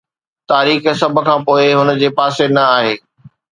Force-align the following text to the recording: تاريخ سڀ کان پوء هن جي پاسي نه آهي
تاريخ 0.49 0.81
سڀ 1.01 1.15
کان 1.27 1.39
پوء 1.45 1.65
هن 1.77 1.89
جي 2.01 2.09
پاسي 2.17 2.45
نه 2.55 2.63
آهي 2.77 2.95